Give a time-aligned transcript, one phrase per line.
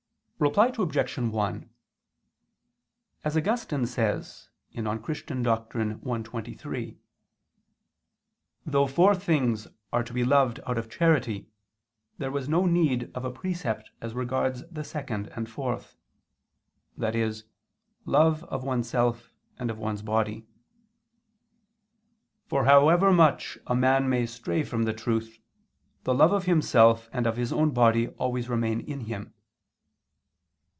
[0.43, 1.17] Reply Obj.
[1.19, 1.69] 1:
[3.23, 5.69] As Augustine says (De Doctr.
[6.01, 6.01] Christ.
[6.17, 6.97] i, 23),
[8.65, 11.47] "though four things are to be loved out of charity,
[12.17, 15.95] there was no need of a precept as regards the second and fourth,"
[16.99, 17.33] i.e.
[18.05, 20.47] love of oneself and of one's own body.
[22.47, 25.39] "For however much a man may stray from the truth,
[26.03, 29.35] the love of himself and of his own body always remains in him."